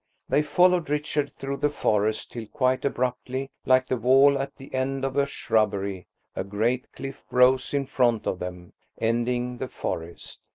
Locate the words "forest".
1.69-2.31, 9.67-10.39